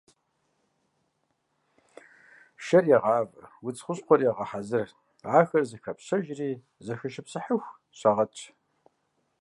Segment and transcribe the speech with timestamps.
[2.65, 4.89] Шэр ягъавэ, удз хущхъуэхэр ягъэхьэзыр,
[5.39, 6.51] ахэр зэхапщэжри
[6.85, 8.39] зэхэшыпсыхьыху щагъэтщ.